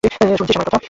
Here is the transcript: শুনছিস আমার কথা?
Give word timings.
শুনছিস 0.03 0.57
আমার 0.57 0.67
কথা? 0.67 0.79